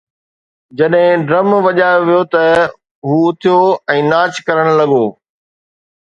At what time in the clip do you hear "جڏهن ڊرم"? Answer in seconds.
0.77-1.49